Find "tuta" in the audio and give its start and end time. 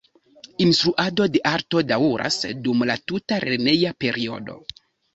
3.13-3.41